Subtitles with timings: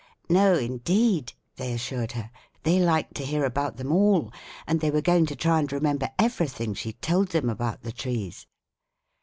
[0.31, 2.31] "No indeed!" they assured her;
[2.63, 4.33] "they liked to hear about them all,
[4.65, 8.47] and they were going to try and remember everything she told them about the trees."